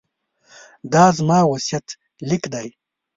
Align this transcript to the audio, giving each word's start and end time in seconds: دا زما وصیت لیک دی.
دا 0.93 1.05
زما 1.17 1.39
وصیت 1.51 1.87
لیک 2.27 2.43
دی. 2.53 2.67